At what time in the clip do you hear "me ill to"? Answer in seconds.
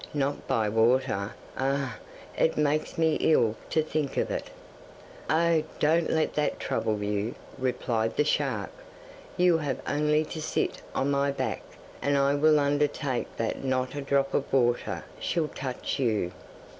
2.97-3.83